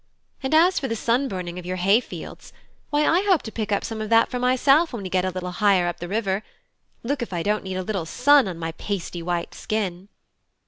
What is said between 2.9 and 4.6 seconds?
I hope to pick up some of that for